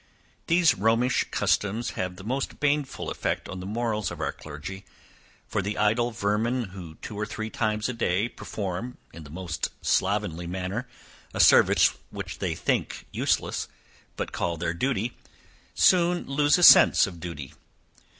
[0.47, 4.83] These Romish customs have the most baneful effect on the morals of our clergy;
[5.47, 9.69] for the idle vermin who two or three times a day perform, in the most
[9.83, 10.87] slovenly manner
[11.35, 13.67] a service which they think useless,
[14.15, 15.15] but call their duty,
[15.75, 17.53] soon lose a sense of duty.